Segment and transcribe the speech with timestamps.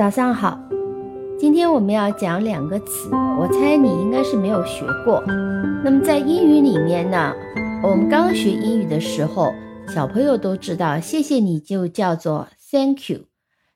[0.00, 0.58] 早上好，
[1.38, 5.22] 今天我们要讲两个词，我猜你应该是没有学过。
[5.84, 7.34] 那么在英语里面呢，
[7.82, 9.52] 我们刚学英语的时候，
[9.94, 13.26] 小朋友都知道，谢谢你就叫做 thank you。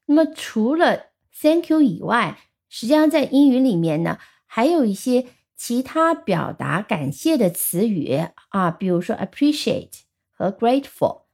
[0.07, 1.09] 那么除了
[1.43, 2.39] thank you 以外，
[2.71, 4.17] 实际上在英语里面呢，
[4.47, 9.91] 还有一些其他表达感谢的词语啊，比如说 appreciate
[10.33, 11.25] 和 grateful。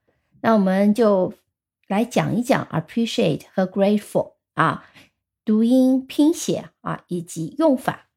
[0.42, 1.32] 那我们就
[1.86, 4.32] 来讲一讲 appreciate 和 grateful。
[4.60, 4.84] 啊，
[5.42, 8.08] 读音、拼写啊，以及用法。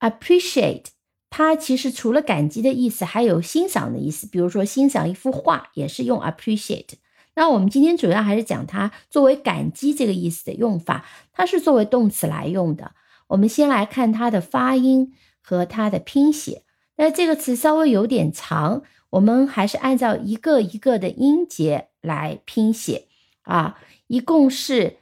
[0.00, 0.84] appreciate
[1.28, 4.26] 它其实除了感激的意思，还有欣赏的意思。
[4.26, 6.94] 比如说欣赏一幅画，也是用 appreciate。
[7.34, 11.04] 那我们今天主要还是讲它作为感激这个意思的用法，
[11.34, 12.92] 它是作为动词来用的。
[13.26, 16.62] 我们先来看它的发音和它的拼写。
[16.96, 23.06] 那这个词稍微有点长，我们还是按照一个一个的音节来拼写
[23.42, 24.96] 啊，一共是。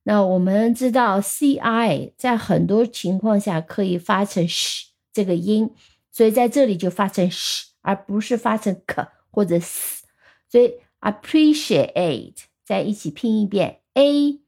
[0.03, 5.73] 那我们知道 c i 在很多情况下可以发成 sh 这个音，
[6.11, 10.03] 所以在这里就发成 sh，而不是发成 k 或者 s。
[10.49, 13.80] 所以 appreciate 在一起拼一遍。
[13.93, 14.39] A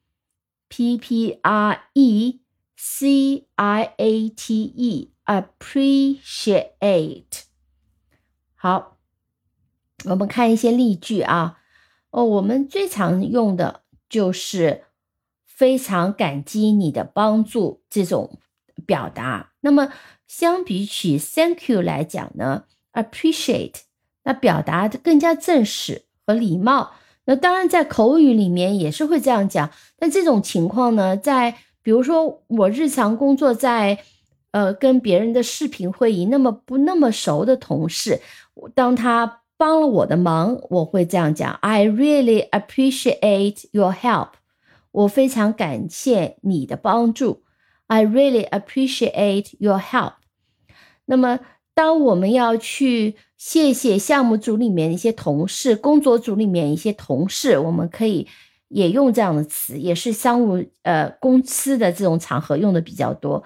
[0.69, 2.41] P P R E
[2.77, 6.63] C I A T E appreciate。
[8.55, 8.97] 好，
[10.05, 11.59] 我们看一些例句啊。
[12.11, 14.83] 哦，我们最常用的就是
[15.45, 18.39] 非常感激你的帮助这种
[18.85, 19.53] 表达。
[19.61, 19.91] 那么，
[20.27, 23.81] 相比起 Thank you 来讲呢，appreciate
[24.23, 26.93] 那表达的更加正式和礼貌。
[27.25, 29.69] 那当然，在口语里面也是会这样讲。
[29.97, 33.97] 但这种情况呢，在比如说我日常工作在，
[34.51, 38.21] 呃，跟别人的视频会议，那么不那么熟的同事，
[38.75, 44.29] 当他帮了我的忙，我会这样讲：I really appreciate your help。
[44.91, 47.43] 我非常感谢你的帮助。
[47.87, 50.13] I really appreciate your help。
[51.05, 51.39] 那么。
[51.73, 58.27] 当我们要去谢谢项目组里面一些同事、工作组里面一些同事，我们可以
[58.67, 63.43] 也用这样的词，也是商务呃公司的这种场合用的比较多。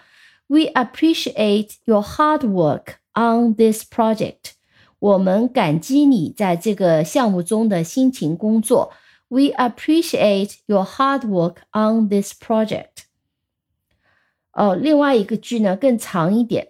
[0.48, 4.54] We appreciate your hard work on this project。
[5.00, 8.92] 我们感激你在这个项目中的辛勤工作。
[9.30, 13.06] We appreciate your hard work on this project。
[14.54, 16.70] 哦，另外一个句呢更长一点。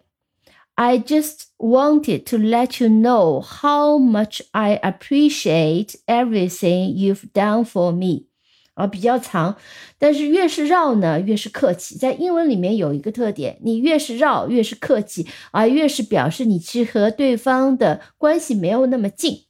[0.76, 7.92] I just wanted to let you know how much I appreciate everything you've done for
[7.92, 8.26] me。
[8.74, 9.56] 啊，比较长，
[9.98, 11.98] 但是越是绕呢，越是客气。
[11.98, 19.42] 在英文里面有一个特点，你越是绕，越是客气，啊，越是表示你其实和对方的关系没有那么近。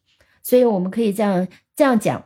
[0.42, 1.46] 所以我们可以这样
[1.76, 2.24] 这样讲：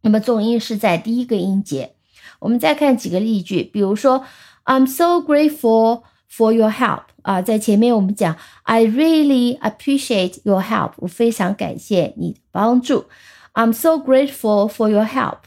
[0.03, 1.94] 那么重音是在第一个音节。
[2.41, 4.25] 我们再看几个例句，比如说，
[4.65, 13.06] I'm so grateful。For your help 啊，在前面我们讲，I really appreciate your help，我非常感谢你的帮助。
[13.54, 15.40] I'm so grateful for your help。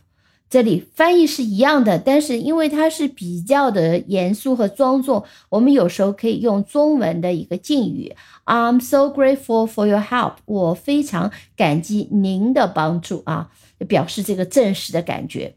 [0.48, 8.14] 这里翻译是一样的，但是因为它是比较的严肃和庄重，我们有时候可以用中文的一个敬语
[8.44, 13.50] ，I'm so grateful for your help，我非常感激您的帮助啊，
[13.88, 15.56] 表示这个正式的感觉。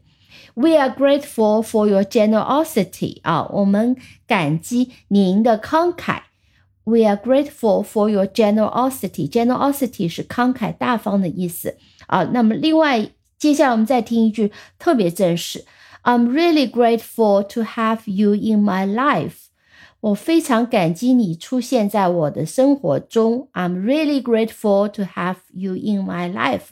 [0.53, 6.21] We are grateful for your generosity 啊，我们感激您的慷慨。
[6.83, 11.77] We are grateful for your generosity。generosity 是慷慨大方的意思
[12.07, 12.23] 啊。
[12.25, 15.65] 那么另外，接下来我们再听一句特别正式。
[16.03, 19.45] I'm really grateful to have you in my life。
[20.01, 23.49] 我非常感激你出现在我的生活中。
[23.53, 26.67] I'm really grateful to have you in my life。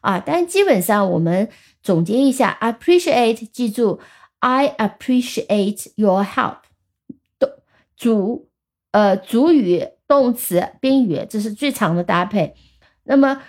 [0.00, 1.48] 啊，但基本上我们
[1.82, 4.00] 总结一下，appreciate，记住
[4.40, 6.58] ，I appreciate your help。
[7.38, 7.50] 动
[7.96, 8.48] 主
[8.92, 12.54] 呃主语、动词、宾语，这是最长的搭配。
[13.04, 13.42] 那么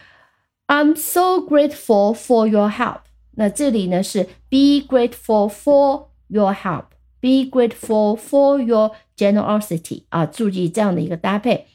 [0.67, 3.01] ，I'm so grateful for your help。
[3.31, 6.85] 那这里呢是 be grateful for your help。
[7.21, 11.67] Be grateful for your generosity 啊，注意这样的一个搭配。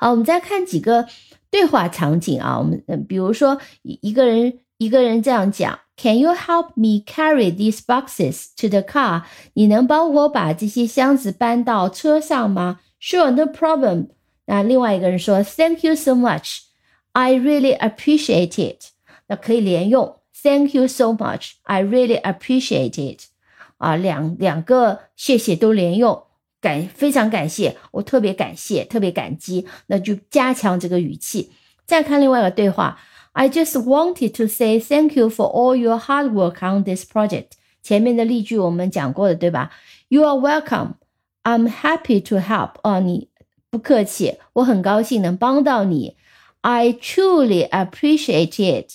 [0.00, 1.06] 好，我们再看几个
[1.50, 9.24] 对话场景啊，我们嗯，比如说一一个人一个人这样讲：Can you help me carry these boxes to the car？
[9.54, 14.10] 你能帮我把这些箱子搬到车上吗？Sure, no problem。
[14.46, 16.60] 那另外一个人说：Thank you so much.
[17.12, 18.92] I really appreciate it。
[19.26, 21.54] 那可以连用：Thank you so much.
[21.64, 23.24] I really appreciate it。
[23.78, 26.22] 啊，两两个谢谢都连用，
[26.60, 31.52] 感非常感谢，我特别感谢，特别感激，那就加强这个语气。
[31.86, 33.00] 再看另外一个对话
[33.32, 37.50] ，I just wanted to say thank you for all your hard work on this project。
[37.82, 39.70] 前面的例句我们讲过的，对吧
[40.08, 40.94] ？You are welcome.
[41.44, 42.72] I'm happy to help.
[42.82, 43.28] 哦，你
[43.70, 46.16] 不客气，我很高兴能帮到你。
[46.60, 48.90] I truly appreciate it.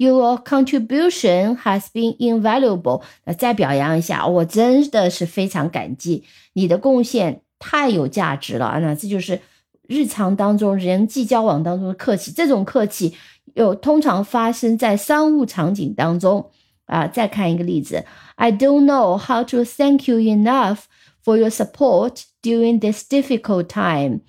[0.00, 3.02] Your contribution has been invaluable。
[3.24, 8.78] 那再表扬一下，我真的是非常感激你的贡献，太有价值了。
[8.80, 9.40] 那这就是
[9.88, 12.30] 日常当中人际交往当中的客气。
[12.30, 13.14] 这种客气
[13.54, 16.50] 有通常发生在商务场景当中
[16.84, 17.06] 啊。
[17.06, 20.80] 再看一个例子，I don't know how to thank you enough
[21.24, 24.20] for your support during this difficult time。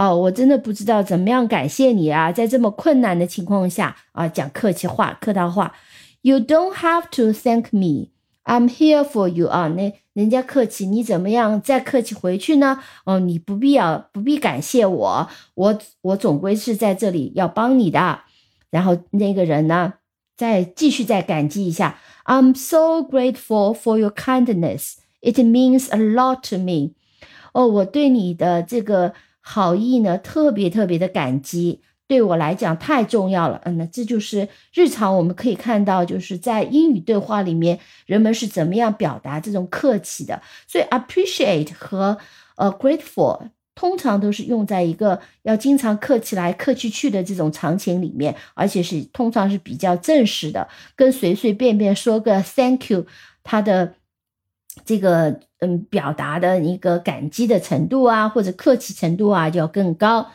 [0.00, 2.32] 哦，我真的不知道怎么样感谢你啊！
[2.32, 5.74] 在这么困难的情况下啊，讲客气话、客套话。
[6.22, 8.08] You don't have to thank me.
[8.44, 9.68] I'm here for you 啊。
[9.68, 12.78] 那人家客气，你怎么样再客气回去呢？
[13.04, 18.20] 哦，你不必要，不必感谢我，我我总归是在这里要帮你的。
[18.70, 19.92] 然后那个人呢，
[20.34, 21.98] 再继续再感激一下。
[22.24, 24.94] I'm so grateful for your kindness.
[25.20, 26.94] It means a lot to me.
[27.52, 29.12] 哦，我对你的这个。
[29.52, 33.60] 好意呢，特别特别的感激，对我来讲太重要了。
[33.64, 40.40] 嗯，那这就是日常我们可以看到，就是在英语对话里面，人们是怎么样表达这种客气的。
[40.68, 42.16] 所以，appreciate 和
[42.54, 53.04] 呃 grateful 通常都是用在一个要经常客气来客气去的这种场景里面，而且是通常是比较正式的，跟随随便便说个 thank you，
[53.42, 53.94] 它的。
[54.84, 60.26] 这个嗯，表达的一个感激的程度啊，或者客气程度啊，就要更高。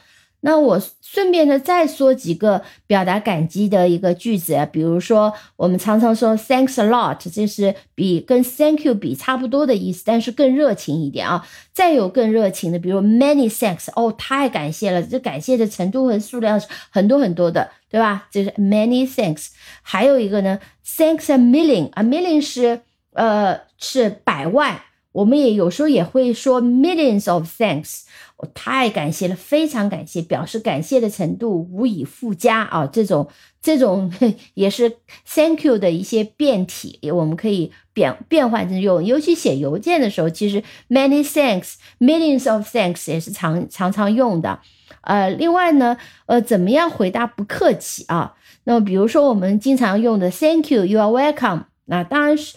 [0.41, 11.47] 那我顺便呢，再说几个表达感激的一个句子，比如说我们常常说 “thanks a lot”，这是比跟 “thank you” 比差不多的意思，但是更热情一点啊。
[11.73, 16.61] 再有更热情的，比如 “many thanks”，哦，太感谢了，这感谢的程度和数量
[16.91, 18.27] 很多很多的，对吧？
[18.29, 19.47] 就是 “many thanks”。
[19.81, 22.81] 还有一个呢，“thanks a million”，a million 是。
[23.15, 24.79] 呃，是百万，
[25.11, 28.01] 我们也有时候也会说 millions of thanks，
[28.37, 32.85] 我太感谢了，非常感谢，表示感谢的程度无以复加啊！
[32.85, 33.27] 这种
[33.61, 34.11] 这种
[34.55, 44.59] 也是 thank you 的一些变体，我们可以变变换着用，尤其写邮件的时候，其实 many thanks、millions of thanks 也是常常常用的。
[45.01, 48.33] 呃，另外呢，呃，怎么样回答不客气啊？
[48.65, 52.55] 那么比如说我们经常用的 thank you，you are welcome，那当然是。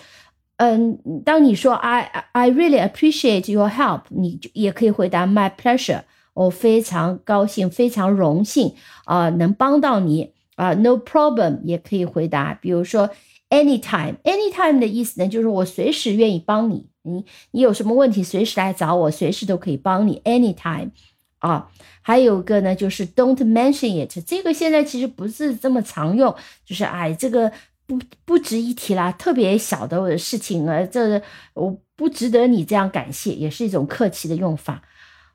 [0.58, 6.02] 嗯，当你说 I I really appreciate your help，你就也可以回答 My pleasure，
[6.34, 8.74] 我非常高兴，非常荣幸
[9.04, 12.54] 啊，能帮到你啊，No problem，也可以回答。
[12.54, 13.08] 比如说
[13.50, 20.20] Anytime，Anytime 的意思呢，就是我随时愿意帮你，你你有什么问题，随时来找我，随时都可以帮你。
[20.24, 20.90] Anytime，
[21.38, 21.68] 啊，
[22.02, 26.34] 还有个呢，就是 Don't mention it，这个现在其实不是这么常用，
[26.66, 27.52] 就是哎这个。
[27.88, 31.20] 不不值一提啦，特别小的事情啊，这
[31.54, 34.82] 我不值得你这样感谢，也是一种客气的用法。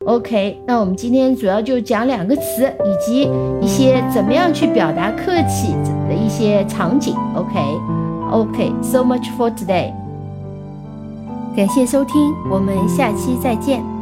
[0.06, 3.30] OK，那我们今天主要就讲两个词，以及
[3.62, 5.74] 一些怎么样去表达客气
[6.08, 7.16] 的一些场景。
[7.36, 9.92] OK，OK，so much for today，
[11.56, 13.93] 感谢收听，我们下期再见。